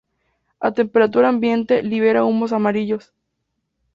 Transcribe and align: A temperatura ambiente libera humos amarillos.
A 0.67 0.69
temperatura 0.79 1.27
ambiente 1.29 1.83
libera 1.83 2.25
humos 2.25 2.53
amarillos. 2.53 3.13